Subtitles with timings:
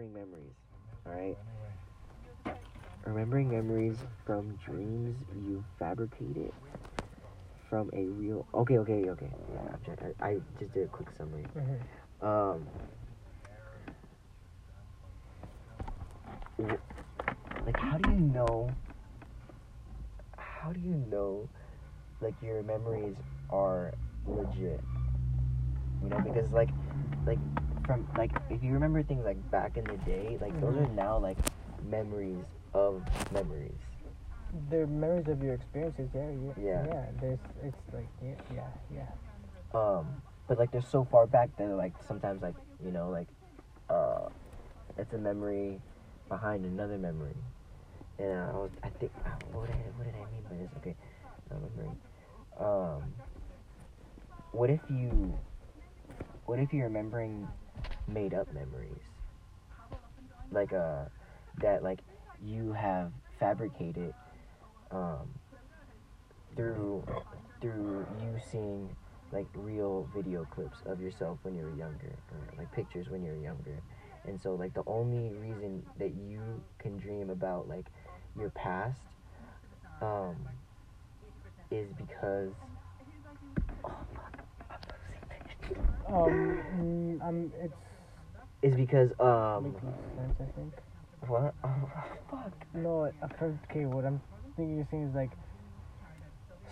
[0.00, 0.54] remembering memories.
[1.06, 1.36] All right.
[3.06, 6.52] Remembering memories from dreams you fabricated
[7.68, 8.46] from a real.
[8.54, 9.30] Okay, okay, okay.
[9.52, 11.46] Yeah, I, I just did a quick summary.
[11.56, 12.26] Mhm.
[12.26, 12.66] Um.
[17.66, 18.70] Like, how do you know?
[20.36, 21.48] How do you know,
[22.20, 23.16] like, your memories
[23.50, 23.92] are
[24.26, 24.80] legit?
[26.02, 26.70] You know, because like,
[27.26, 27.38] like
[27.90, 30.94] from like if you remember things like back in the day, like those are Mhm.
[30.94, 31.38] now like
[31.82, 33.02] memories of
[33.32, 33.82] memories.
[34.70, 36.08] They're memories of your experiences.
[36.14, 36.86] Yeah, yeah, Yeah.
[36.86, 37.06] yeah.
[37.20, 39.10] There's, it's like, yeah, yeah, yeah.
[39.74, 43.26] Um, but like they're so far back that like sometimes like you know like,
[43.88, 44.28] uh,
[44.96, 45.80] it's a memory
[46.28, 47.34] behind another memory.
[48.20, 50.70] And I was I think uh, what did I, what did I mean by this?
[50.78, 50.94] Okay,
[51.50, 51.90] not memory.
[52.56, 53.02] Um,
[54.52, 55.36] what if you,
[56.46, 57.48] what if you're remembering
[58.12, 59.02] made up memories?
[60.50, 61.04] Like uh,
[61.60, 62.00] that like
[62.42, 64.14] you have fabricated,
[64.90, 65.28] um,
[66.56, 67.04] through
[67.60, 68.88] through you seeing
[69.32, 73.30] like real video clips of yourself when you were younger or like pictures when you
[73.30, 73.80] were younger
[74.26, 76.40] and so like the only reason that you
[76.78, 77.86] can dream about like
[78.36, 79.00] your past
[80.02, 80.36] um
[81.70, 82.50] is because
[86.08, 87.20] oh I'm.
[87.20, 87.74] Um, um, it's
[88.62, 89.74] is because um
[90.16, 90.34] sense.
[90.40, 90.72] I think.
[91.26, 91.90] what oh
[92.30, 93.86] fuck No, I- okay.
[93.86, 94.20] What I'm
[94.56, 95.30] thinking you're saying is like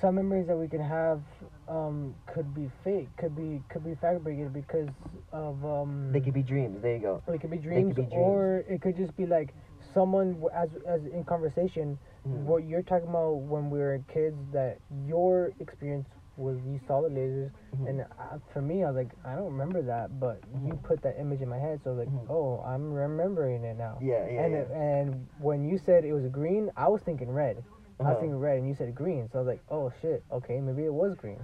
[0.01, 1.23] some memories that we can have
[1.69, 4.89] um could be fake, could be could be fabricated because
[5.33, 6.13] of um.
[6.13, 8.13] they could be dreams there you go It could be could dreams, be dreams.
[8.13, 9.55] or it could just be like
[9.95, 11.99] someone as as in conversation.
[12.27, 12.45] Mhm.
[12.45, 16.07] What you're talking about when we were kids, that your experience
[16.39, 17.89] was these solid the lasers, Mhm.
[17.89, 20.83] and uh, for me, I was like, I don't remember that, but you Mhm.
[20.83, 22.31] put that image in my head, so I was like, Mhm.
[22.31, 23.99] oh, I'm remembering it now.
[24.01, 24.59] yeah yeah, and yeah.
[24.61, 27.57] it- and when you said it was green, I was thinking red.
[28.01, 28.21] I was Uh-huh.
[28.21, 30.95] thinking red, and you said green, so I was like, oh shit, okay, maybe it
[30.95, 31.41] was green.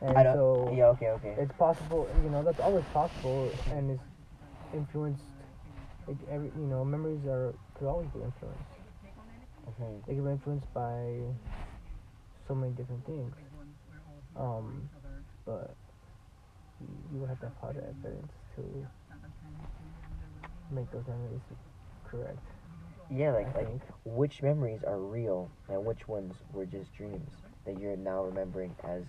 [0.00, 3.90] And I don't so yeah okay okay it's possible, you know, that's always possible, and
[3.90, 4.02] it's
[4.72, 5.24] influenced.
[6.06, 8.62] Like every, you know, memories are could always be influenced.
[9.68, 10.06] Mhm.
[10.06, 11.20] They can be influenced by
[12.46, 13.34] so many different things.
[14.38, 14.88] Um,
[15.44, 15.74] but
[17.12, 18.62] you, have to have hard evidence to
[20.70, 21.40] make those memories
[22.04, 22.38] correct.
[23.10, 23.82] yeah like I like think.
[24.04, 27.30] which memories are real and which ones were just dreams
[27.64, 29.02] that you're now remembering as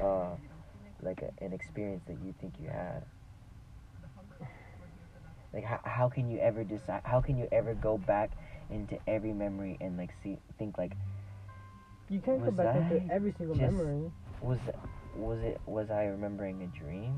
[0.00, 0.30] uh,
[1.02, 3.02] like a, an experience that you think you had
[5.52, 8.30] like how, how can you ever decide how can you ever go back
[8.70, 10.92] into every memory and like see think like
[12.08, 14.10] You can't go back into every single memory.
[14.44, 14.58] Was
[15.14, 17.14] was it was i remembering a dream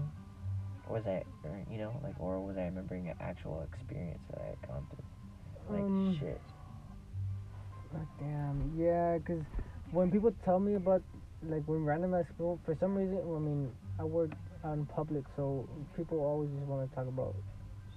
[0.87, 4.41] or was i or, you know like or was i remembering an actual experience that
[4.43, 6.41] i had gone through like Um, shit
[7.95, 9.43] Oh, damn, yeah, because
[9.93, 11.03] when people tell me about,
[11.49, 14.33] like, when random at school, for some reason, I mean, I work
[14.65, 15.67] on public, so
[15.97, 17.35] people always just want to talk about,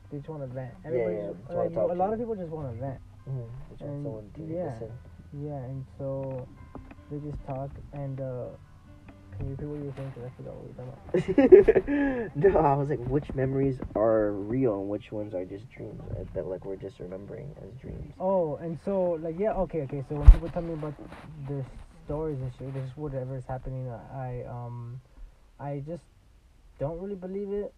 [0.09, 0.72] they just want to vent.
[0.84, 3.01] Yeah, Everybody yeah, just- just like, a lot of people just want to vent.
[3.28, 3.84] mm-hmm.
[3.84, 4.06] And,
[4.47, 4.63] yeah.
[4.72, 4.91] listen
[5.34, 6.47] Yeah, and so
[7.11, 8.46] they just talk, and, uh,
[9.40, 10.10] can you repeat what you were saying?
[10.14, 12.36] Because I forgot what we were talking about.
[12.36, 16.26] no, I was like, which memories are real and which ones are just dreams uh,
[16.34, 18.14] that like we're just remembering as dreams.
[18.20, 20.04] Oh, and so like yeah, okay, okay.
[20.10, 20.94] So when people tell me about
[21.48, 21.66] their
[22.04, 25.00] stories and shit, just whatever is happening, I um,
[25.58, 26.04] I just
[26.78, 27.74] don't really believe it.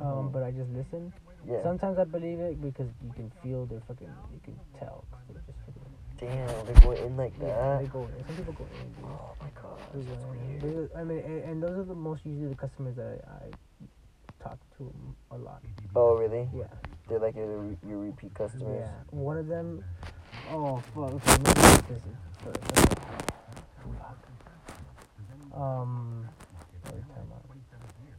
[0.00, 0.32] Um, Mhm.
[0.32, 1.12] but I just listen.
[1.46, 1.62] Yeah.
[1.62, 5.04] Sometimes I believe it because you can feel their fucking, you can tell.
[5.12, 5.43] 'cause they're just fucking,
[6.18, 8.24] Damn, they go in like yeah, they go in.
[8.26, 8.92] Some people go in.
[8.92, 9.04] dude.
[9.04, 10.62] Oh my god, that's in.
[10.62, 10.90] weird.
[10.90, 13.50] They- I mean, and, and those are the most usually the customers that I,
[14.42, 14.92] talk to
[15.32, 15.62] a lot.
[15.96, 16.48] Oh really?
[16.54, 16.64] Yeah.
[17.08, 18.80] They're like your your repeat customers.
[18.80, 19.84] Yeah, one of them.
[20.50, 21.14] Oh fuck!
[21.14, 22.58] Okay, maybe this is first.
[22.78, 22.94] Okay.
[23.98, 24.18] Fuck.
[25.54, 26.28] Um.
[26.82, 27.42] what are we talking about?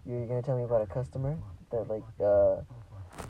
[0.06, 1.38] You're gonna tell me about a customer
[1.72, 2.62] that like uh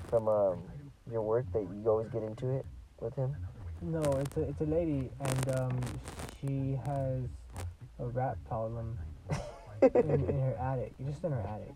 [0.09, 0.63] from um
[1.11, 2.65] your work that you always get into it
[2.99, 3.35] with him.
[3.81, 5.79] No, it's a it's a lady, and um,
[6.39, 7.23] she has
[7.99, 8.97] a rat problem
[9.81, 11.75] in, in her attic, just in her attic.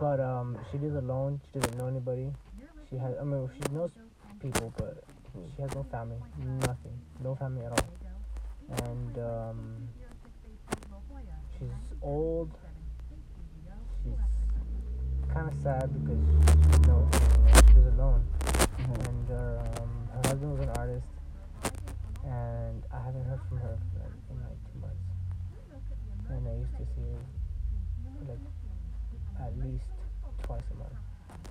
[0.00, 1.40] But um, she lives alone.
[1.52, 2.30] She doesn't know anybody.
[2.90, 3.90] She has, I mean, she knows
[4.40, 5.02] people, but
[5.56, 6.18] she has no family,
[6.60, 7.88] nothing, no family at all.
[8.86, 9.88] And um,
[11.58, 12.50] she's old.
[14.04, 16.22] She's kind of sad because
[16.74, 17.08] she knows
[17.68, 18.22] she lives alone.
[18.78, 21.06] And uh, um, her husband was an artist,
[22.24, 25.04] and I haven't heard from her for like, in like two months.
[26.30, 27.20] And I used to see her
[28.28, 28.38] like
[29.46, 29.84] at least
[30.42, 30.92] twice a month.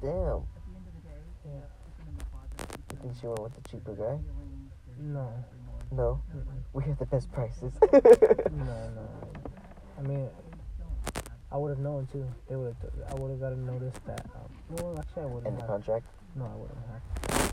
[0.01, 0.11] Damn.
[0.11, 1.21] At the end of the day.
[1.45, 3.03] Yeah.
[3.03, 4.17] And she went with the cheaper guy.
[4.99, 5.31] No.
[5.91, 6.43] No, Mm-mm.
[6.73, 7.71] we have the best prices.
[7.83, 8.65] No,
[8.95, 9.09] no.
[9.99, 10.27] I mean,
[11.51, 12.25] I would have known too.
[12.49, 13.11] They would have.
[13.11, 14.25] I would have got a notice that.
[14.33, 15.69] Um, well, actually, I wouldn't In the have.
[15.69, 16.05] contract.
[16.35, 17.52] No, I wouldn't have.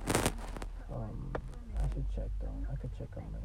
[0.92, 1.32] Um,
[1.78, 2.66] I should check though.
[2.70, 3.38] I could check on my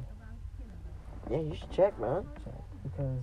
[1.35, 2.25] Yeah, you should check, man.
[2.43, 2.53] check
[2.83, 3.19] because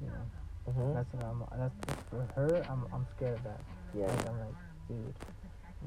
[0.00, 1.44] you know hmm that's what I'm.
[1.58, 1.74] That's
[2.10, 2.64] for her.
[2.68, 2.84] I'm.
[2.92, 3.60] I'm scared of that.
[3.94, 4.06] Yeah.
[4.06, 4.54] Like I'm like,
[4.88, 5.14] dude.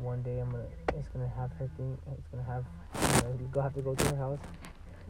[0.01, 0.63] One day I'm gonna.
[0.97, 1.97] It's gonna have her thing.
[2.11, 2.63] It's gonna have.
[2.95, 4.39] You know, you have to go to her house.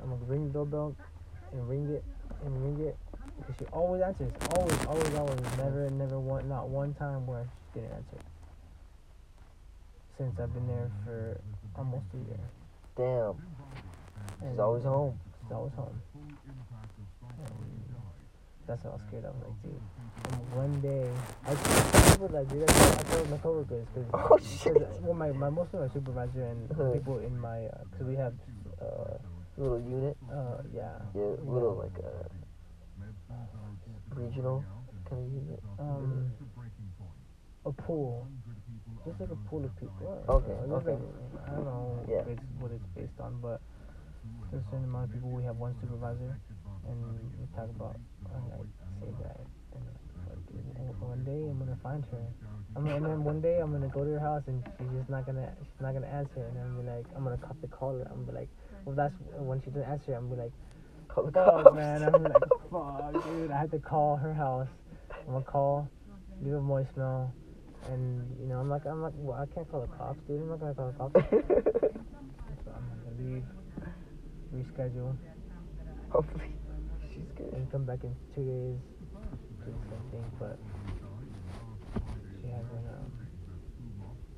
[0.01, 0.95] I'm gonna ring the doorbell
[1.51, 2.03] and ring it
[2.45, 2.97] and ring it
[3.37, 4.31] because she always answers.
[4.55, 5.39] Always, always, always.
[5.57, 6.47] Never, never one.
[6.49, 8.17] Not one time where she didn't answer.
[10.19, 11.39] Since I've been there for
[11.77, 12.43] almost a year.
[12.97, 13.39] Damn.
[14.43, 15.17] And She's always home.
[15.41, 15.95] She's always home.
[17.39, 17.95] And
[18.67, 19.35] that's what I was scared of.
[19.39, 19.79] Like, dude.
[20.27, 21.07] And one day,
[21.47, 21.55] I
[22.11, 22.69] people that, dude.
[22.69, 22.73] I
[23.07, 24.09] tell my coworkers because.
[24.13, 24.75] Oh shit.
[25.01, 26.91] Well, my, my most of my supervisor and Uh-huh.
[26.91, 28.33] people in my, uh 'cause we have,
[28.81, 29.15] uh,
[29.57, 30.17] Little unit.
[30.31, 32.27] uh, yeah, Yeah, little like a
[34.15, 34.63] regional
[35.09, 35.63] kind of unit.
[35.79, 36.31] um,
[37.65, 38.27] a pool,
[39.05, 40.23] just like a pool of people.
[40.29, 40.91] Okay, Uh, okay.
[40.93, 42.23] like- I don't know Yeah.
[42.27, 43.61] it's what it's based on, but
[44.51, 45.29] there's a certain amount of people.
[45.29, 46.37] We have one supervisor,
[46.87, 46.97] and
[47.39, 47.95] we talk about,
[48.33, 48.57] and I
[49.01, 49.39] say that,
[49.75, 49.85] and
[50.87, 52.25] like, one day I'm gonna find her.
[52.75, 55.09] I'm gonna, and then one day I'm gonna go to her house and she's just
[55.09, 57.97] not gonna she's not gonna answer and I'm be like I'm gonna have to call
[57.97, 58.07] her.
[58.11, 58.47] I'm be like
[58.85, 60.53] well that's when she doesn't answer I'm gonna be like
[61.07, 61.73] Call the cops.
[61.75, 62.33] man I'm like
[62.69, 64.67] fuck dude I had to call her house.
[65.27, 65.89] I'm gonna call,
[66.43, 67.31] leave a voicemail,
[67.91, 70.49] and you know I'm like I'm like well I can't call the cops dude I'm
[70.49, 71.15] not gonna call the cops.
[72.65, 73.43] so I'm gonna leave,
[74.53, 75.15] reschedule,
[76.09, 76.55] Hopefully,
[77.13, 77.53] she's good.
[77.53, 78.79] and come back in two days,
[79.65, 80.57] do the same thing but
[82.41, 83.11] she hasn't um.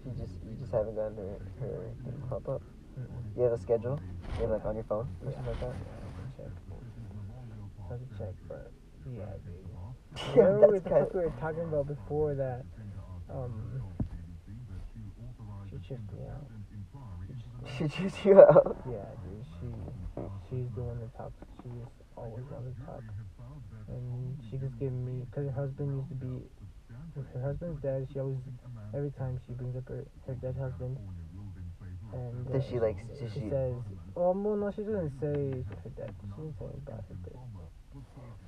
[0.05, 2.61] You just you just haven't gotten her her thing pop up.
[2.99, 3.37] mm-mm.
[3.37, 3.99] You have a schedule?
[4.37, 5.75] You have like on your phone or Yeah, something like that?
[5.77, 6.53] yeah, I can check.
[7.85, 8.71] I can check, but
[9.15, 9.55] yeah, dude.
[10.35, 12.65] Yeah, Remember that's the fuck we were talking about before that
[13.33, 13.53] um
[15.69, 16.47] she chipped me out.
[17.77, 18.75] She chews you out.
[18.89, 19.45] Yeah, dude.
[19.59, 19.67] She
[20.49, 21.33] she's the one that talks.
[21.63, 21.87] She is
[22.17, 23.03] always on the top.
[23.87, 26.43] and she just gave me because her husband used to be
[27.33, 28.07] her husband's dead.
[28.11, 28.37] She always
[28.93, 30.97] every time she brings up her her dead husband.
[32.13, 32.97] And uh, Does she like?
[33.19, 33.49] Does she she?
[33.49, 33.75] says,
[34.17, 36.11] "Oh well, no, she doesn't say her dead.
[36.19, 37.39] She doesn't say about her dead."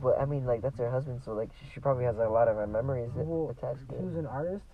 [0.02, 2.48] Well, I mean, like that's her husband, so like she, she probably has a lot
[2.48, 4.66] of her memories Well, attached to He was an artist.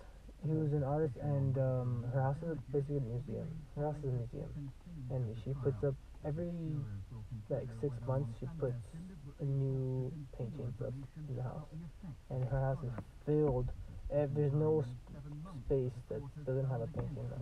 [0.42, 3.46] He was an artist, and um, her house is basically a museum.
[3.76, 4.50] Her house is a museum,
[5.10, 5.94] and she puts up
[6.24, 6.50] every
[7.50, 8.30] like six months.
[8.40, 8.74] She puts
[9.40, 10.94] a new paintings up
[11.28, 11.68] in the house,
[12.30, 12.92] and her house is
[13.26, 13.68] filled.
[14.12, 14.84] eh, There's no
[15.66, 17.26] space that doesn't have a painting.
[17.32, 17.40] Up.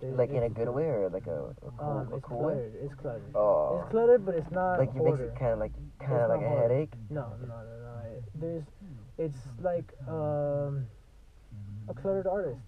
[0.00, 2.38] There- Like in a good way or like a, a cool, Um, a it's cool
[2.38, 2.54] way?
[2.54, 2.74] cluttered.
[2.82, 3.34] It's cluttered.
[3.36, 6.28] Oh, It's cluttered, but it's not like it makes it kind of like kind of
[6.30, 6.74] like a hoarder.
[6.74, 6.94] headache.
[7.10, 7.94] No, no, no, no.
[8.16, 8.64] It, there's,
[9.18, 10.86] it's like um,
[11.88, 12.58] a cluttered artist,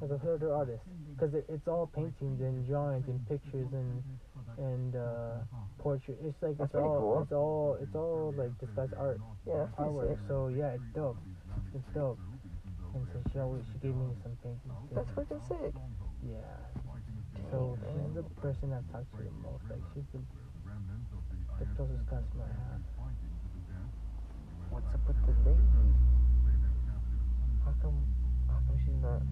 [0.00, 0.82] like a cluttered artist,
[1.14, 4.02] because it, it's all paintings and drawings and pictures and
[4.58, 5.44] and uh,
[5.78, 6.18] portrait.
[6.24, 7.22] It's like That's it's all, cool.
[7.22, 10.18] it's all, it's all like disguised art, Yeah, artwork.
[10.28, 11.18] So yeah, it's dope.
[11.74, 12.18] It's dope.
[12.94, 14.76] And so she always she gave me some paintings.
[14.88, 14.94] too.
[14.94, 15.72] That's freaking sick.
[16.20, 16.36] Yeah.
[17.50, 19.64] So Dang, she's the person I've talked to the most.
[19.70, 20.20] Like she's the
[21.58, 22.82] the closest customer I have.
[24.70, 25.64] What's up with the lady?
[27.64, 27.96] How come?
[28.48, 29.22] How come she's not?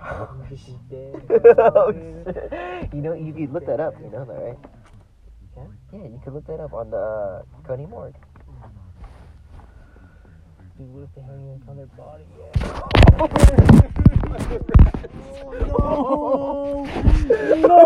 [0.50, 1.22] She's dead.
[1.58, 2.92] oh, shit.
[2.92, 3.94] You know, you could look that up.
[4.02, 4.58] You know that, right?
[5.54, 5.78] Can?
[5.92, 8.14] Yeah, you could look that up on the uh, Coney Morgue.
[10.80, 12.56] Even their body yet?
[15.68, 16.86] No!
[17.60, 17.76] No,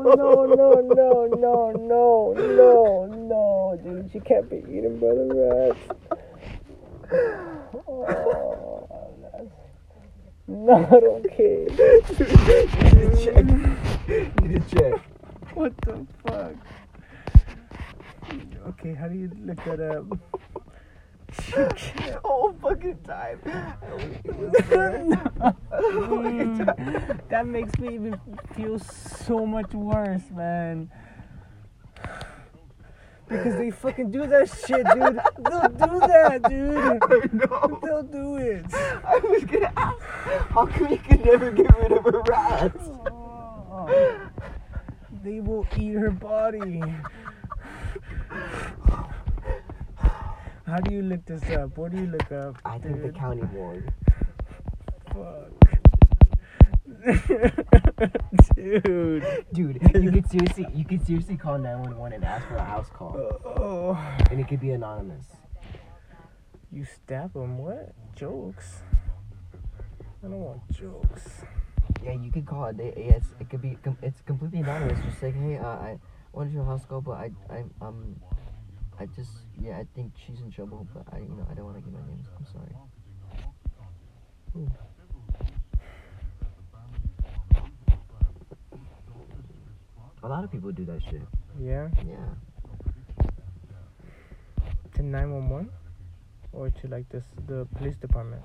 [0.00, 5.80] no, no, no, no, no, no, dude, she can't be eaten by the rats.
[7.86, 8.86] Oh,
[10.48, 11.66] not okay.
[11.68, 11.84] You
[12.96, 13.44] need to check.
[14.08, 14.94] You need to check.
[15.54, 16.54] What the fuck?
[18.68, 20.06] Okay, how do you look that up?
[22.24, 23.40] Whole fucking time.
[27.28, 28.20] That makes me even
[28.54, 30.90] feel so much worse, man.
[33.28, 35.20] Because they fucking do that shit, dude.
[35.48, 36.76] They'll do that, dude.
[37.02, 37.78] I know.
[37.80, 38.66] They'll do it.
[38.74, 40.00] I was gonna ask,
[40.50, 42.72] how come you could never get rid of a rat?
[42.80, 44.20] Oh,
[45.22, 46.82] they will eat her body.
[50.70, 51.76] How do you look this up?
[51.76, 52.54] What do you look up?
[52.64, 53.92] I think the county board.
[55.12, 55.50] Fuck.
[58.54, 59.44] Dude.
[59.52, 63.16] Dude, you could seriously, you could seriously call 911 and ask for a house call,
[63.44, 63.98] Oh.
[64.30, 65.26] and it could be anonymous.
[66.70, 67.58] You stab him?
[67.58, 67.92] What?
[68.14, 68.82] Jokes?
[70.22, 71.42] I don't want jokes.
[72.04, 72.76] Yeah, you could call it.
[72.96, 73.76] Yes, it could be.
[74.02, 75.00] It's completely anonymous.
[75.04, 75.98] Just like, hey, uh, I
[76.32, 78.20] wanted your house call, but I, I, um,
[79.00, 81.78] I just, yeah, I think she's in trouble, but I, you know, I don't want
[81.78, 82.22] to give my name.
[82.36, 82.76] I'm sorry.
[84.56, 84.70] Ooh.
[90.22, 91.22] A lot of people do that shit.
[91.58, 91.88] Yeah?
[92.06, 92.16] Yeah.
[94.96, 95.70] To 911?
[96.52, 98.42] Or to like this, the police department?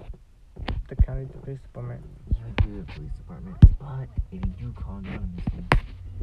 [0.88, 2.02] The county police department?
[2.46, 5.66] Would do the police department, but if you do call anonymously,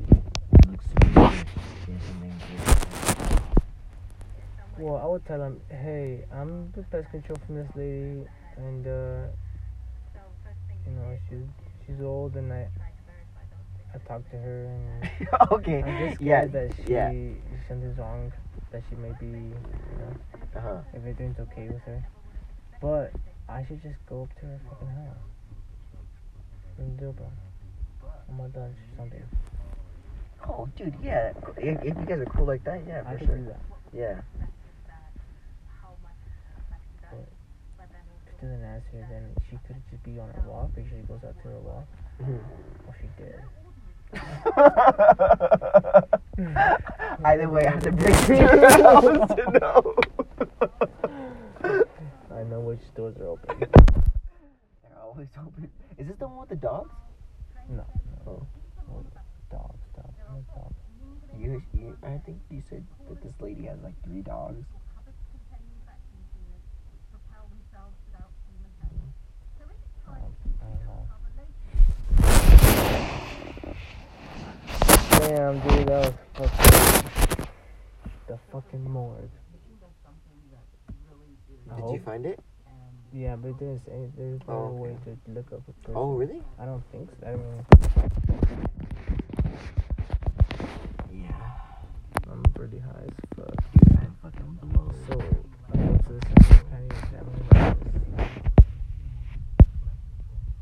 [0.09, 1.47] it looks super good.
[1.87, 3.52] There's something good.
[4.83, 9.31] Well, I would tell them, hey, I'm the pest control from this lady, and uh,
[10.85, 11.47] you know, she's
[11.87, 12.67] she's old, and I
[13.95, 15.85] I talked to her, and okay.
[15.87, 16.47] I'm just yeah.
[16.47, 17.13] that she yeah.
[17.69, 18.33] something's wrong,
[18.73, 20.17] that she may be, you know,
[20.57, 20.79] Uh huh.
[20.97, 22.03] everything's okay with her.
[22.81, 23.13] But
[23.49, 25.23] I should just go up to her fucking house.
[26.79, 27.27] And do, bro.
[28.29, 29.23] I'm not done something.
[30.49, 31.33] Oh, dude, yeah.
[31.57, 33.37] If, if you guys are cool like that, yeah, for could sure.
[33.37, 33.61] do that.
[33.95, 34.42] Yeah.
[38.43, 40.71] Doesn't answer, then she could just be on her walk.
[40.75, 41.87] She goes out to her walk.
[42.21, 42.89] Mm-hmm.
[42.89, 43.41] Or she did.
[47.25, 49.95] Either way, I have to break through your house to know.
[52.35, 53.61] I know which doors are open.
[53.61, 55.71] They're always open.
[55.97, 56.91] Is this the one with the dogs?
[57.71, 57.87] No.
[58.27, 58.45] Oh.
[58.89, 59.05] no.
[59.53, 60.75] Dogs, dogs, no dogs.
[61.39, 64.67] You, you, I think you said that this lady has like three dogs.
[70.09, 70.17] Um,
[70.61, 71.07] I don't know.
[75.23, 77.47] Damn, dude, that was fucking
[78.27, 79.31] the fucking morgue.
[81.77, 82.41] Did you find it?
[83.13, 83.83] Yeah, but didn't
[84.17, 85.95] there's no Oh, way to look up a person.
[85.95, 86.43] Oh, really?
[86.59, 87.27] I don't think so.
[87.27, 87.65] I mean,
[91.25, 92.31] Yeah.
[92.31, 93.55] I'm pretty high as fuck.
[93.79, 94.93] Dude, I fucking blow.
[95.09, 95.15] So,
[95.73, 97.93] I go to the center county examiner's office.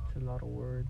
[0.09, 0.89] It's a lot of words.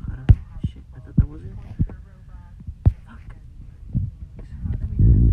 [0.00, 0.36] I don't know.
[0.72, 1.52] Shit, I thought that was it.
[3.06, 3.36] Fuck.
[4.80, 5.32] Let me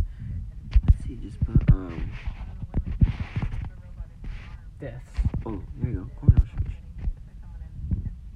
[0.89, 2.11] Let's see, just put, um,
[4.79, 5.11] Deaths.
[5.45, 6.09] oh, there you go.
[6.19, 6.73] Corn ostrich.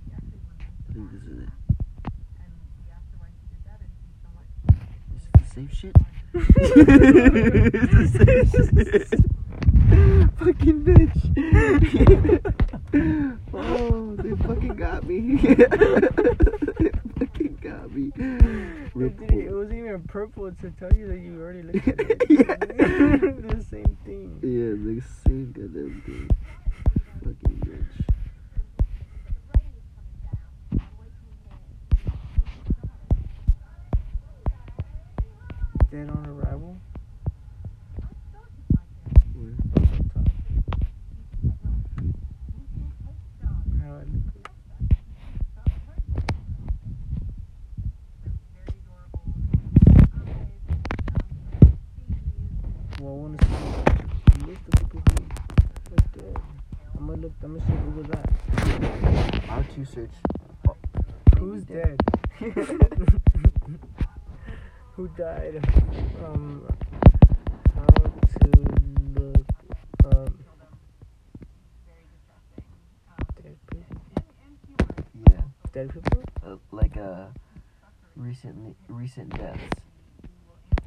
[0.09, 1.49] I think this is it.
[5.15, 5.95] Is it the same shit?
[6.35, 8.45] it's the same
[8.85, 9.09] shit.
[10.37, 11.21] fucking bitch.
[13.53, 15.37] oh, they fucking got me.
[16.77, 18.11] they fucking got me.
[18.15, 22.25] It, it wasn't even purple to tell you that you already looked at it.
[22.29, 22.55] Yeah.
[22.59, 24.39] the same thing.
[24.43, 26.29] Yeah, the same goddamn thing.
[27.23, 28.07] Fucking bitch.
[35.97, 36.77] Dead on arrival.
[39.33, 39.53] Where?
[39.75, 40.27] Up on top.
[43.81, 44.05] How I.
[53.01, 53.51] Well, I want to see
[54.37, 55.17] the list people who
[55.95, 56.37] are dead.
[56.95, 57.33] I'm gonna look.
[57.43, 58.27] I'm gonna see Google that.
[59.47, 60.15] How to search.
[61.39, 61.97] Who's dead?
[64.97, 65.61] Who died?
[78.37, 79.81] Recently recent deaths.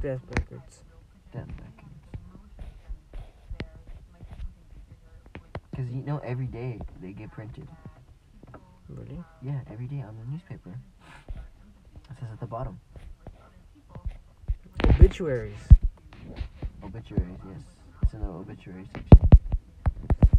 [0.00, 0.84] Death records.
[1.32, 1.96] Death records.
[5.70, 7.66] Because you know, every day they get printed.
[8.88, 9.22] Really?
[9.42, 10.78] Yeah, every day on the newspaper.
[11.36, 12.78] It says at the bottom.
[14.84, 15.58] Obituaries.
[16.84, 17.62] Obituaries, yes.
[18.02, 19.28] It's in the obituary section.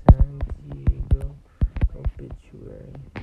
[0.10, 1.36] San Diego
[1.96, 3.21] obituary.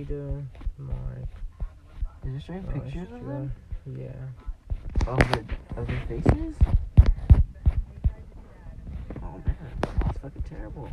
[0.00, 0.42] Rita,
[0.78, 1.28] Mark.
[2.24, 3.52] Is it showing oh, pictures of them?
[3.98, 4.08] Yeah.
[5.06, 5.44] Of the
[5.76, 6.56] of their faces?
[9.22, 9.56] Oh man,
[10.02, 10.88] that's fucking terrible.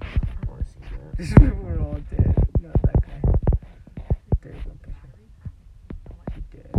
[0.00, 0.06] I
[0.48, 1.16] wanna see that.
[1.18, 2.48] These people are all dead.
[2.60, 3.20] Not that guy.
[4.40, 5.14] There you go, picture.
[6.32, 6.74] He dead.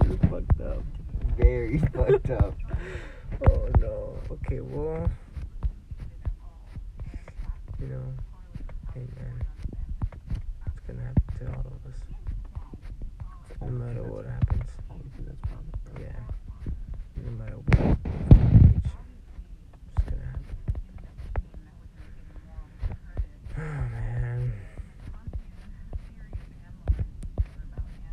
[0.00, 0.82] this is fucked up.
[1.36, 2.54] Very fucked up.
[3.48, 4.18] Oh no.
[4.32, 5.08] Okay, well,
[7.80, 8.02] you know,
[8.94, 9.42] hey man,
[10.66, 11.98] it's gonna happen to all of us,
[13.60, 14.70] no Only matter thing what that's- happens.
[14.90, 15.94] only thing that's promised, bro.
[16.02, 16.20] Yeah,
[17.24, 17.96] no matter what age,
[19.96, 20.56] it's gonna happen.
[23.56, 24.52] Oh man.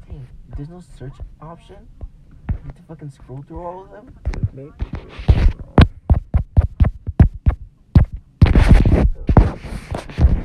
[0.09, 0.27] Dang,
[0.81, 1.87] no search option?
[2.49, 4.15] You have to fucking scroll through all of them?
[4.31, 4.71] Dude, maybe.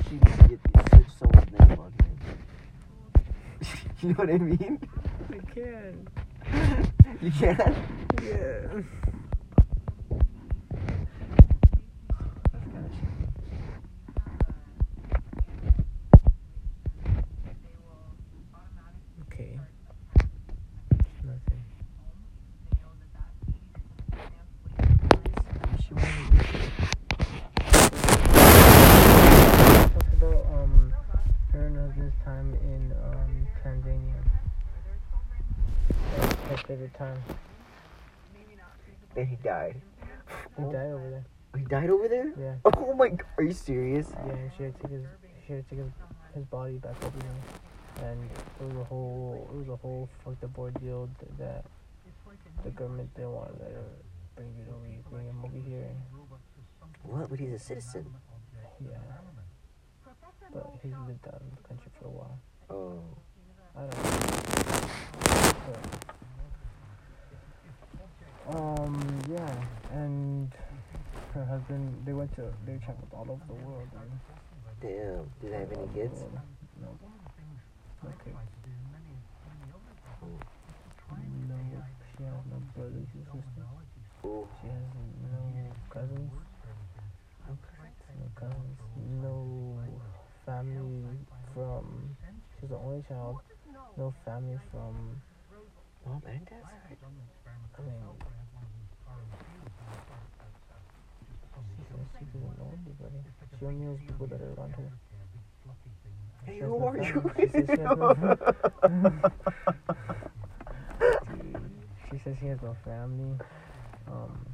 [0.09, 3.73] She can get search someone's name on here.
[4.02, 4.78] you know what I mean?
[5.31, 6.09] I can.
[7.23, 7.75] You can?
[8.23, 8.83] Yeah.
[36.76, 37.23] Favorite time.
[39.16, 39.80] And he died.
[40.59, 41.25] He died over there.
[41.56, 42.33] He died over there?
[42.38, 42.56] Yeah.
[42.66, 44.09] Oh my god, are you serious?
[44.26, 45.06] Yeah, she had to take his
[45.47, 45.92] she had to take his,
[46.35, 48.11] his body back over there.
[48.11, 48.21] And
[48.61, 51.64] it was a whole it was a whole fucked up ordeal th- that
[52.62, 53.85] the government didn't want to let her
[54.35, 55.96] bring it over bring him over here.
[57.05, 57.31] What?
[57.31, 58.05] But he's a citizen.
[58.85, 58.98] Yeah.
[60.53, 62.38] But he's lived out of the country for a while.
[62.68, 63.00] Oh.
[63.74, 64.88] I don't know.
[65.66, 66.15] But,
[68.54, 69.54] um, yeah,
[69.92, 70.52] and
[71.35, 73.88] her husband, they went to, they traveled all over the world.
[74.00, 74.11] And,
[74.80, 75.24] Damn.
[75.40, 76.22] Did they have any kids?
[76.80, 76.88] No.
[78.02, 78.37] No kids.
[81.48, 81.56] No,
[82.16, 83.68] she has no brothers or sisters.
[84.24, 84.48] Oh.
[84.61, 84.87] She has
[85.32, 85.40] no
[85.90, 86.32] cousins.
[87.48, 87.54] No
[88.35, 88.78] cousins.
[89.22, 89.78] No
[90.44, 91.18] family
[91.54, 92.16] from,
[92.61, 93.40] she's the only child.
[93.96, 95.20] No family from
[96.06, 96.96] Mom and side?
[97.78, 98.25] I mean,
[102.24, 103.20] doesn't know anybody.
[103.59, 104.90] She only knows people that are around her.
[106.44, 107.31] Hey, who are you?
[107.37, 108.11] She says she has no
[112.11, 113.38] She says she has no family.
[114.09, 114.46] Um,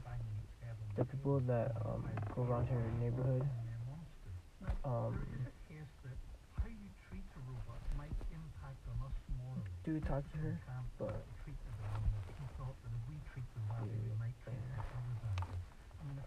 [0.97, 3.47] the people that um, go around her neighborhood,
[4.85, 5.19] um,
[9.85, 10.59] do talk to her,
[10.99, 11.25] but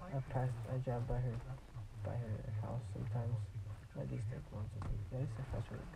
[0.01, 1.35] I pass, I drive by her,
[2.03, 3.35] by her house sometimes,
[3.99, 5.93] at least like once a week, at least a week.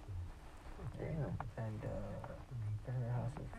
[0.99, 1.35] Damn.
[1.57, 3.49] And uh, her house is,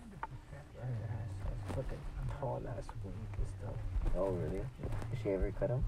[0.76, 2.04] her house has fucking
[2.40, 3.76] tall ass weed and stuff.
[4.16, 4.64] Oh, really?
[5.10, 5.84] Did she ever cut him?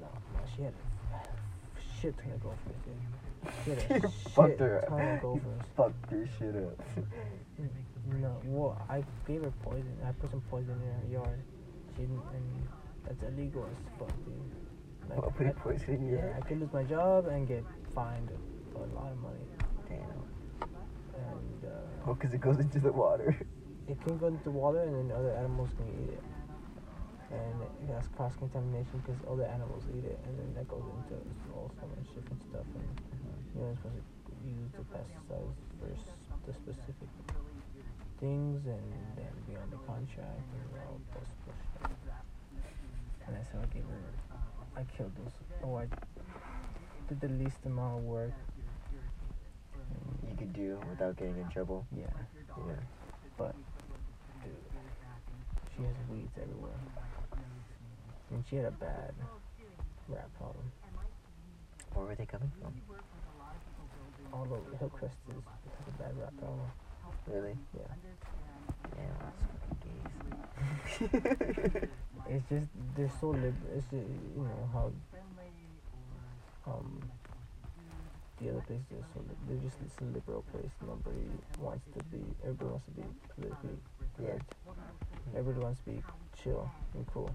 [0.00, 3.54] No, no, she had a shit ton of gophers, dude.
[3.64, 5.62] She had a shit fucked her ton of gophers.
[5.76, 6.78] Fucked your shit up.
[8.20, 9.96] No, well, I gave her poison.
[10.06, 11.40] I put some poison in her yard.
[11.96, 12.68] She didn't, and
[13.06, 14.34] that's illegal as fuck, dude.
[15.08, 18.28] Like, I- poison in yeah, I could lose my job and get fined
[18.74, 19.46] a lot of money.
[19.88, 20.68] Damn.
[21.16, 23.36] And uh, Oh, because it goes into the water.
[23.88, 26.22] it can go into water, and then other animals can eat it.
[27.30, 31.16] And it has cross contamination because other animals eat it, and then that goes into
[31.56, 32.64] all so much different stuff.
[32.76, 32.88] And
[33.56, 35.88] you're not supposed to use the pesticides for
[36.46, 37.08] the specific
[38.20, 38.80] things, and
[39.16, 41.67] then be on the contract and all this bullshit.
[43.28, 44.00] And that's I gave her.
[44.76, 45.32] I killed those.
[45.62, 45.86] Oh, I
[47.08, 48.32] did the least amount of work.
[50.28, 51.86] You could do without getting in trouble.
[51.96, 52.06] Yeah,
[52.56, 52.74] Yeah.
[53.36, 53.54] but
[54.42, 54.54] dude,
[55.76, 56.78] she has weeds everywhere.
[58.30, 59.14] And she had a bad
[60.08, 60.70] rat problem.
[61.94, 62.74] Where were they coming from?
[64.32, 66.70] All over Hillcrest is has a bad rat problem.
[67.26, 67.56] Really?
[67.74, 67.94] Yeah.
[68.94, 69.40] Damn, those
[71.00, 71.88] fucking gays.
[72.28, 73.54] It's just they're so lib.
[73.74, 73.94] It's just,
[74.36, 74.92] you know how
[76.66, 77.00] um
[78.40, 80.70] the other places are so li- they're just it's a liberal place.
[80.86, 81.24] Nobody
[81.58, 82.22] wants to be.
[82.44, 83.02] Everybody wants to be
[83.34, 83.78] politically
[84.16, 84.54] correct.
[85.36, 86.02] Everybody wants to be
[86.42, 87.30] chill and cool.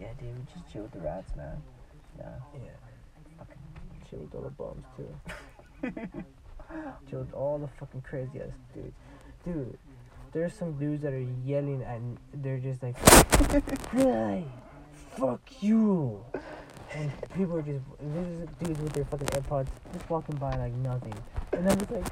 [0.00, 1.62] Yeah, dude, we just chill with the rats, man.
[2.18, 2.24] Yeah.
[2.54, 2.70] Yeah.
[3.38, 3.56] Fucking.
[4.10, 5.82] Chill with all the bums too.
[7.08, 8.92] chill with all the fucking crazy ass dudes.
[9.44, 9.78] Dude,
[10.32, 12.96] there's some dudes that are yelling and they're just like,
[13.90, 14.44] hey,
[15.16, 16.24] fuck you.
[16.92, 21.14] And people are just, there's dudes with their fucking AirPods just walking by like nothing.
[21.52, 22.06] And I'm just like,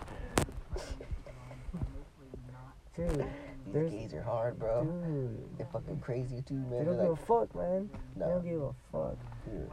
[2.96, 3.26] dude,
[3.72, 4.84] These gays are hard, bro.
[4.84, 5.58] dude.
[5.58, 6.70] They're fucking crazy too, man.
[6.80, 7.90] They don't They're give a fuck, man.
[8.16, 9.16] They don't give a fuck.
[9.44, 9.70] dude.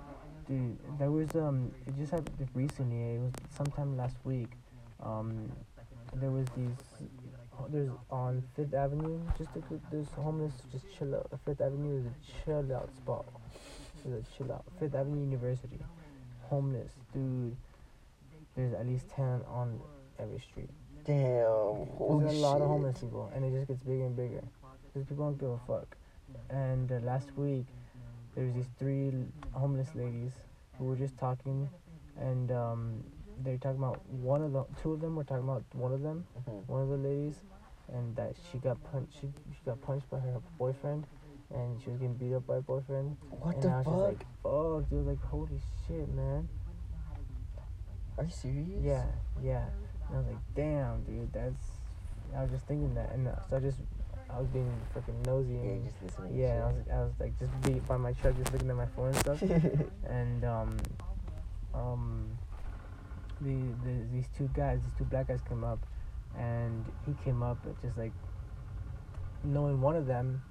[0.47, 3.15] Dude, there was um, it just happened recently.
[3.15, 4.49] It was sometime last week.
[5.01, 5.51] Um,
[6.15, 6.69] there was these.
[7.70, 9.20] There's on Fifth Avenue.
[9.38, 9.82] Just a group.
[9.91, 10.54] There's homeless.
[10.72, 11.30] Just chill out.
[11.46, 13.26] Fifth Avenue is a chill out spot.
[14.06, 14.63] It's a chill out.
[14.80, 15.80] Fifth Avenue University.
[16.50, 17.56] Homeless, dude.
[18.56, 19.80] There's at least ten on
[20.20, 20.70] every street.
[21.06, 21.88] Damn.
[22.20, 24.44] There's a lot of homeless people, and it just gets bigger and bigger.
[24.94, 25.96] Because people don't give a fuck.
[26.50, 27.65] And uh, last week,
[28.36, 29.12] there was these three
[29.52, 30.32] homeless ladies
[30.78, 31.70] who were just talking,
[32.18, 33.04] and um,
[33.43, 36.02] they were talking about one of the two of them were talking about one of
[36.02, 36.67] them, Mhm.
[36.67, 37.41] one of the ladies,
[37.93, 39.13] and that she got punched.
[39.21, 41.06] She, she got punched by her boyfriend,
[41.54, 43.17] and she was getting beat up by her boyfriend.
[43.30, 43.93] What and the I was fuck?
[43.95, 46.48] just like, fuck, dude, like holy shit, man.
[48.17, 48.82] Are you serious?
[48.82, 49.06] Yeah,
[49.43, 49.65] yeah.
[50.08, 51.65] And I was like, damn, dude, that's.
[52.36, 53.78] I was just thinking that, and uh, so I just,
[54.30, 56.38] I was being freaking nosy, Yeah, and just listening.
[56.39, 58.88] yeah, I was, I was like just beat by my truck, just looking at my
[58.88, 59.41] phone and stuff,
[60.10, 60.78] and um,
[61.74, 62.26] um,
[63.41, 65.80] the, the these two guys, these two black guys came up,
[66.38, 68.13] and he came up just like
[69.43, 70.41] knowing one of them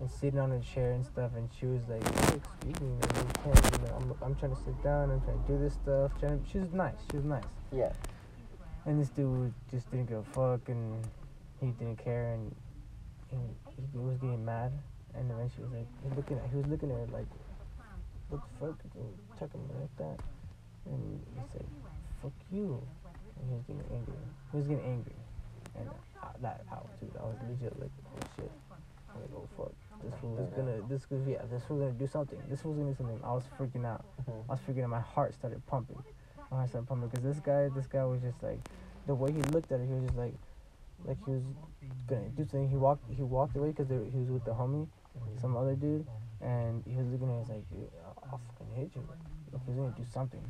[0.00, 2.00] and sitting on a chair and stuff, and she was like,
[2.34, 5.52] "Excuse me, you can't, you know, I'm, I'm trying to sit down, I'm trying to
[5.52, 7.44] do this stuff." Trying to, she was nice, she was nice.
[7.72, 7.92] yeah.
[8.86, 11.04] And this dude just didn't give a fuck, and
[11.60, 12.54] he didn't care, and,
[13.30, 13.54] and
[13.92, 14.72] he was getting mad.
[15.14, 17.26] And then she was like, he looking at, he was looking at her like,
[18.30, 18.78] "What the fuck?
[18.94, 19.04] You
[19.38, 20.24] talking like that?"
[20.86, 21.66] And he said,
[22.22, 22.80] "Fuck you,"
[23.38, 24.20] and he was getting angry.
[24.52, 25.18] He was getting angry,
[25.76, 25.88] and
[26.22, 27.16] uh, that out, dude.
[27.18, 28.52] I was legit like, "Oh shit!"
[29.08, 31.92] I was like, "Oh fuck." This fool is gonna, this fool, yeah, this fool's gonna
[31.92, 32.38] do something.
[32.48, 33.20] This fool's gonna do something.
[33.22, 34.04] I was freaking out.
[34.48, 34.90] I was freaking out.
[34.90, 36.02] My heart started pumping.
[36.50, 38.58] My heart started pumping because this guy, this guy was just like,
[39.06, 40.32] the way he looked at it, he was just like,
[41.04, 41.42] like he was
[42.08, 42.68] gonna do something.
[42.68, 44.88] He walked, he walked away because he was with the homie,
[45.40, 46.06] some other dude,
[46.40, 47.64] and he was looking at, he's like,
[48.24, 49.04] I'll fucking hit you.
[49.52, 50.42] Like he was gonna do something.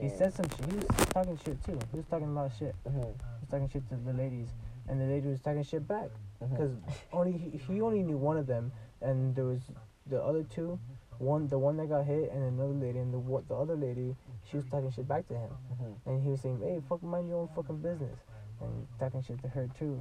[0.00, 0.70] He said some shit.
[0.70, 1.78] He was talking shit too.
[1.90, 2.74] He was talking a lot of shit.
[2.86, 2.92] Mhm.
[2.94, 4.48] He was talking shit to the ladies,
[4.88, 6.08] and the lady was talking shit back
[6.40, 6.72] because
[7.12, 9.60] only he, he only knew one of them, and there was
[10.06, 10.78] the other two.
[11.18, 14.14] One, the one that got hit, and another lady, and the what the other lady,
[14.48, 15.94] she was talking shit back to him, Mhm.
[16.06, 18.16] and he was saying, "Hey, fucking mind your own fucking business,"
[18.60, 20.00] and talking shit to her too.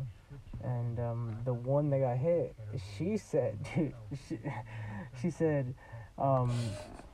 [0.64, 2.56] And um, the one that got hit,
[2.98, 3.94] she said, dude,
[4.28, 4.40] she,
[5.22, 5.74] she said,
[6.20, 6.52] um,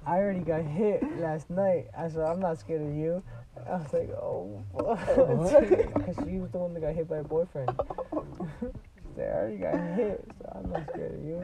[0.06, 3.24] "I already got hit last night." I said, "I'm not scared of you."
[3.68, 4.64] I was like, "Oh,
[5.96, 7.72] because she was the one that got hit by her boyfriend."
[9.14, 11.40] She said, I already got hit, so I'm not scared of you.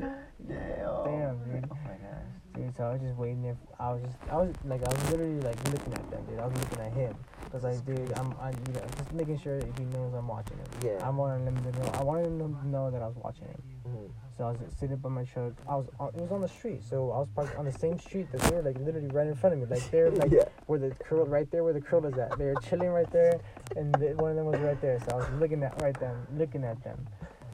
[0.47, 1.03] Damn.
[1.05, 1.69] Damn, dude.
[1.69, 2.25] Oh my gosh.
[2.55, 3.57] Dude, so I was just waiting there.
[3.79, 6.39] I was just, I was like, I was literally like looking at them, dude.
[6.39, 7.15] I was looking at him.
[7.51, 10.57] Cause like, dude, I'm, I, you know, just making sure if he knows I'm watching
[10.57, 10.65] him.
[10.83, 11.05] Yeah.
[11.05, 11.91] I wanted him to know.
[11.93, 13.61] I wanted him to know that I was watching him.
[13.87, 14.09] Mhm.
[14.39, 15.51] So I was sitting by my truck.
[15.67, 16.81] I was, on, it was on the street.
[16.89, 19.35] So I was parked on the same street that they were like literally right in
[19.35, 19.65] front of me.
[19.75, 20.45] Like they're like Yeah.
[20.67, 22.37] where the curl, right there where the curl is at.
[22.37, 23.41] They were chilling right there,
[23.75, 24.97] and the, one of them was right there.
[25.01, 27.05] So I was looking at right them, looking at them,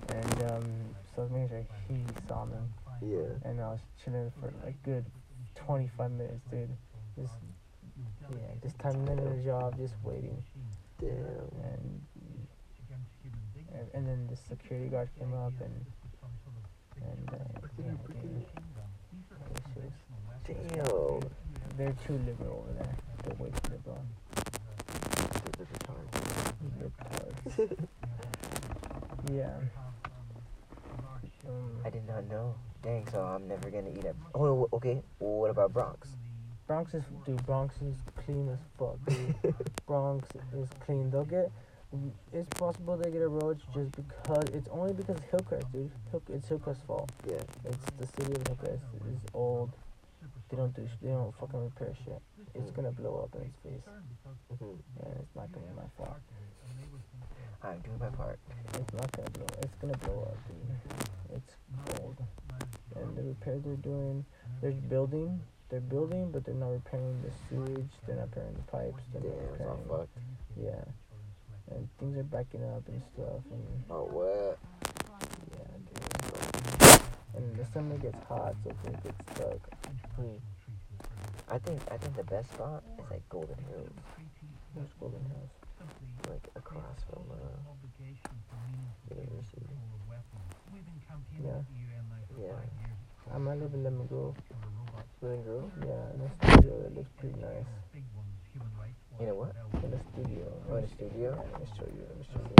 [0.10, 0.63] and um,
[1.15, 2.71] so I was making sure he saw them.
[3.02, 3.50] Yeah.
[3.50, 5.06] and I was chilling for a good
[5.56, 6.69] 25 minutes, dude.
[7.19, 7.34] Just
[8.30, 10.38] yeah, just into the job, just waiting,
[11.02, 11.10] Damn.
[11.10, 12.02] and
[13.74, 15.86] and, and then the security guard came up and
[17.01, 17.36] and uh,
[17.77, 18.45] yeah, dude.
[20.47, 21.19] Damn.
[21.77, 22.95] They're too liberal over there.
[23.23, 24.01] They're way too liberal.
[24.36, 24.45] They're.
[27.67, 27.88] Libertard.
[29.34, 29.58] yeah.
[31.86, 32.55] I did not know.
[32.81, 34.15] Dang, so I'm never gonna eat at.
[34.34, 35.01] Oh, okay.
[35.19, 36.10] What about Bronx?
[36.67, 37.45] Bronx is dude.
[37.45, 38.97] Bronx is clean as fuck.
[39.08, 39.55] Dude.
[39.88, 40.27] Bronx
[40.58, 41.12] is clean.
[41.12, 41.51] They'll get.
[42.34, 45.91] It's possible they get a roach just because it's only because Hillcrest, dude.
[46.12, 47.10] Hill, it's Hillcrest's fault.
[47.28, 47.36] Yeah.
[47.63, 49.71] It's the city of Hillcrest is old.
[50.50, 50.88] They don't do.
[51.02, 52.21] They don't fucking repair shit.
[52.54, 53.82] It's gonna blow up in its face,
[54.52, 54.78] Mhm.
[55.04, 56.17] and it's not gonna be my fault.
[57.63, 58.39] I'm doing my part.
[58.74, 59.48] It's not gonna blow.
[59.62, 61.38] It's gonna blow up, dude.
[61.38, 61.56] It's
[62.02, 62.17] old,
[62.95, 64.26] and the repairs they're doing,
[64.62, 65.41] they're building.
[65.69, 67.89] They're building, but they're not repairing the sewage.
[68.06, 69.04] They're not repairing the pipes.
[69.12, 69.88] They're Damn, not it's all repairing.
[69.88, 70.17] fucked.
[70.56, 70.84] Yeah.
[72.06, 74.60] And things are backing up and stuff, and Oh, what?
[75.58, 77.02] yeah, dude.
[77.34, 79.58] And the summer gets hot, so it gets stuck.
[80.15, 80.38] Hmm.
[81.50, 83.89] I think I think the best spot is like Golden Hills,
[84.76, 85.50] There's Golden Hills.
[86.30, 87.58] like across from uh,
[89.10, 89.65] university.
[91.44, 91.62] Yeah.
[92.39, 93.34] Yeah.
[93.34, 94.36] I might live in Lemon Grove.
[95.22, 95.72] Golden Grove.
[95.82, 97.65] Yeah, in a studio that looks pretty nice.
[99.20, 99.56] You know what?
[99.84, 100.46] In a studio.
[101.06, 101.30] In a studio.
[101.30, 102.04] Yeah, let me show you.
[102.08, 102.56] Let me show you.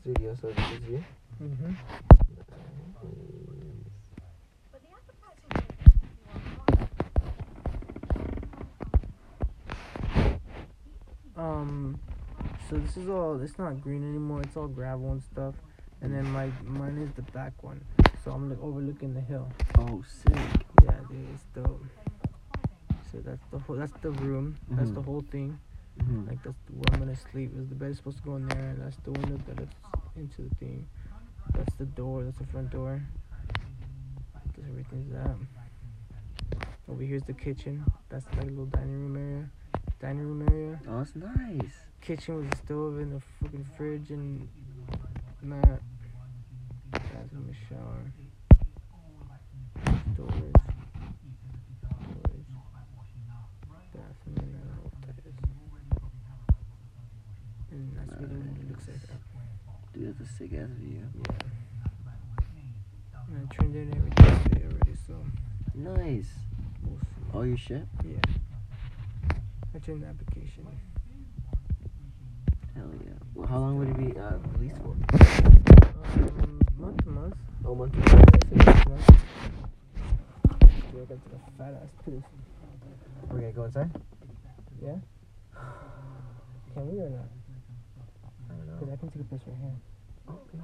[0.00, 0.30] Studio.
[0.40, 1.00] So this is you.
[1.42, 1.72] Mm-hmm.
[11.36, 11.98] Um,
[12.68, 13.40] so this is all.
[13.40, 14.42] It's not green anymore.
[14.42, 15.54] It's all gravel and stuff.
[16.02, 17.80] And then my mine is the back one.
[18.24, 19.48] So I'm like overlooking the hill.
[19.78, 20.34] Oh, sick.
[20.84, 21.82] Yeah, dude, it's dope.
[23.12, 23.76] So that's the whole.
[23.76, 24.56] That's the room.
[24.70, 25.04] That's the Mhm.
[25.04, 25.58] whole thing.
[26.00, 26.28] Mm-hmm.
[26.28, 27.54] Like that's where I'm gonna sleep.
[27.56, 29.74] Is the bed is supposed to go in there, and that's the window that looks
[30.16, 30.86] into the thing.
[31.52, 32.24] That's the door.
[32.24, 33.02] That's the front door.
[34.34, 35.36] That's everything's that.
[36.88, 37.84] Over here's the kitchen.
[38.08, 39.50] That's like a little dining room area.
[40.00, 40.80] Dining room area.
[40.88, 41.84] Oh, it's nice.
[42.00, 44.48] Kitchen with a stove and a fucking fridge and
[45.44, 45.80] that.
[46.90, 48.12] Bathroom shower.
[50.14, 50.61] Storage.
[58.22, 58.98] That's what the window looks like.
[59.92, 61.02] Dude, that's a sick ass view.
[61.26, 61.32] Yeah.
[63.34, 65.14] And I turned in everything today already, so
[65.74, 66.28] Nice.
[66.84, 66.98] we'll.
[67.34, 67.82] All your shit?
[68.04, 68.18] Yeah.
[69.74, 70.66] I turned the application.
[72.76, 73.10] Hell yeah.
[73.34, 74.94] Well, how long would it be uh, released for?
[76.14, 77.34] Um, month to month.
[77.64, 77.94] Oh, month.
[78.50, 79.06] Six months.
[80.92, 82.22] Dude, I got to a fat ass piss.
[83.30, 83.90] We're gonna go inside.
[84.80, 84.96] Yeah?
[86.74, 87.41] Can we or not?
[88.92, 89.16] I don't Because know.
[89.16, 89.72] I can take a right here.
[90.28, 90.60] Okay.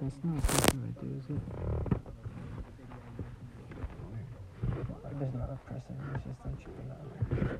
[0.00, 1.42] That's not a person right there, is it?
[5.18, 6.40] There's not a person, there's just
[6.92, 7.58] out there.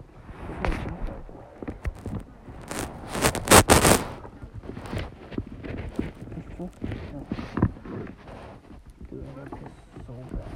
[9.11, 9.75] Dude, I got this
[10.07, 10.53] so bad.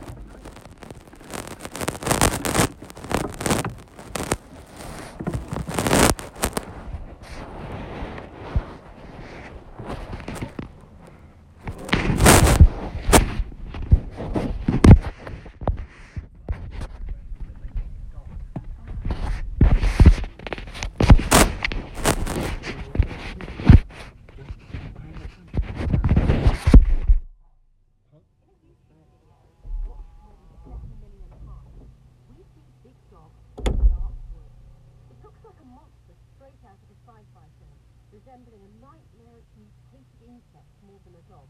[35.13, 37.79] It looks like a monster straight out of a sci-fi film,
[38.11, 41.47] resembling a nightmarish mutated insect more than a dog.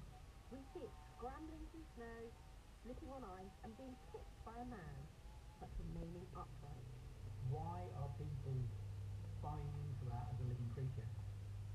[0.50, 2.20] We see it scrambling through snow,
[2.84, 4.98] slipping on ice, and being kicked by a man,
[5.60, 6.88] but remaining upright.
[7.52, 8.56] why are people
[9.44, 11.08] buying into that as a living creature?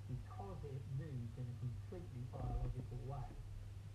[0.10, 3.30] Because it moves in a completely biological way.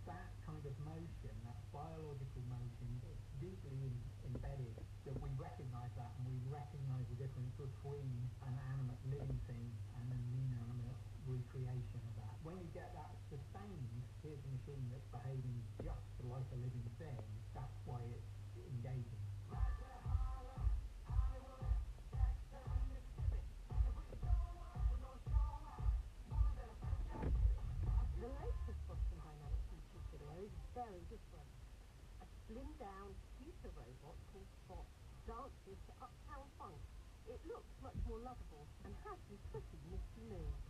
[0.06, 3.90] That kind of motion, that biological motion, it's deeply
[4.22, 4.74] embedded
[5.06, 8.14] that we recognise that and we recognise the difference between
[8.46, 9.66] an animate living thing
[9.98, 12.34] and an inanimate recreation of that.
[12.46, 15.58] When you get that sustained, here's a machine that's behaving
[16.42, 17.22] like a living thing,
[17.54, 18.34] that's why it's
[18.66, 19.22] engaging.
[28.18, 31.46] The latest Boston Dynamics YouTube video is very different.
[32.18, 34.86] A slimmed down computer robot called Spot
[35.30, 36.74] dances to Uptown Funk.
[37.30, 40.61] It looks much more lovable and has some pretty nifty moves.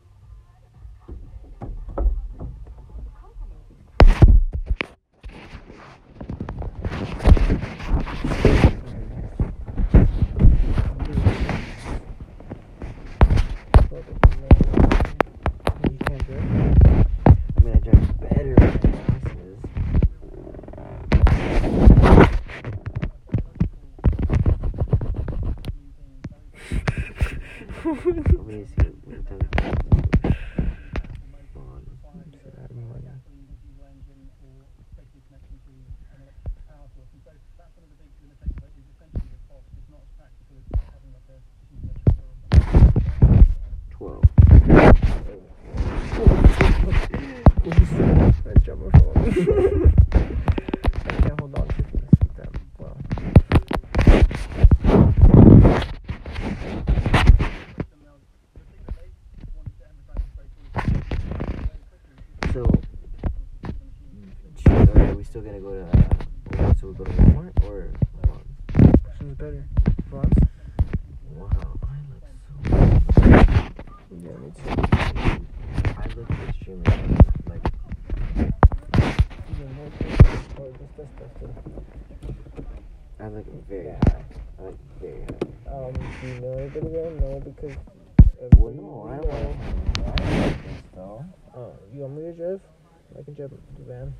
[93.49, 94.15] Can van.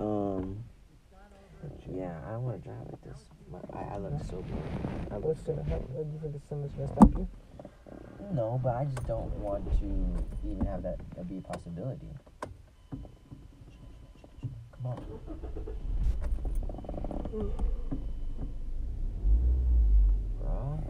[0.00, 0.64] Um.
[1.90, 3.18] Yeah, I don't want to drive like this.
[3.50, 4.62] My, I, I look so good.
[5.10, 5.86] I look What's so gonna happen?
[5.94, 7.28] Do you think it's something's gonna stop you?
[8.32, 12.06] No, but I just don't want to even have that, that be a possibility.
[14.72, 14.96] Come on.
[20.40, 20.84] Bro.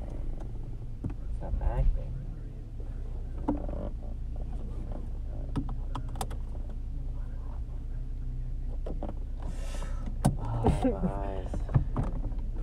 [1.38, 2.12] Stop acting.
[10.50, 11.46] Oh, my eyes.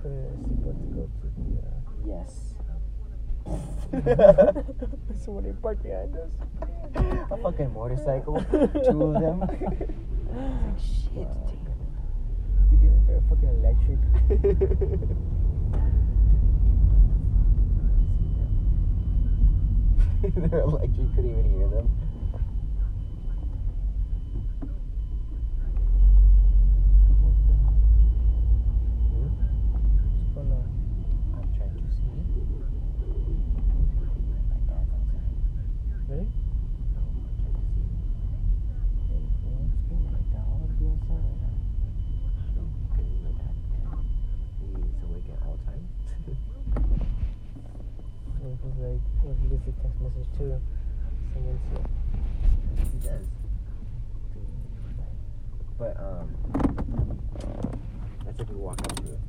[0.02, 1.46] Put it in to go to the.
[1.58, 1.70] Uh...
[2.06, 2.30] Yes.
[5.24, 6.30] Somebody parked behind us.
[7.30, 8.44] A fucking motorcycle.
[8.84, 9.38] Two of them.
[10.36, 11.28] Like, shit,
[12.70, 14.00] You think they're fucking electric?
[20.50, 21.86] They're electric, you couldn't even hear them.
[27.96, 29.30] Hmm?
[30.16, 30.68] What's going on?
[31.36, 32.20] I'm trying to see.
[34.50, 35.30] My dad's outside.
[36.08, 36.28] Really?
[36.92, 37.86] No, I'm trying to see.
[39.08, 40.12] Hey, man, what's going on?
[40.12, 41.56] Like that, I want to be outside right now.
[42.56, 44.04] No, because my dad, man,
[44.74, 45.88] he's awake at all times.
[48.42, 50.60] What if it's like, what if he gets a text message too?
[51.32, 51.86] Someone said,
[52.92, 53.26] he does.
[55.78, 56.26] But um,
[58.24, 59.20] that's if we walk up to it.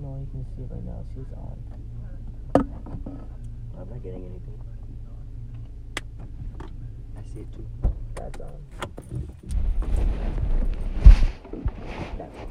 [0.00, 1.04] no, you can see it right now.
[1.14, 1.58] See, it's on.
[3.78, 4.60] I'm not getting anything.
[7.16, 7.66] I see it too.
[8.16, 8.60] That's on.
[12.18, 12.48] That's all.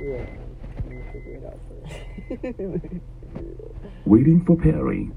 [0.00, 0.26] Yeah,
[0.76, 2.43] let me figure it out first.
[4.06, 5.10] Waiting for Perry.